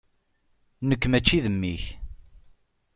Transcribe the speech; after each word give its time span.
Nekk 0.87 1.03
mačči 1.07 1.39
d 1.43 1.45
mmi-k. 1.53 1.83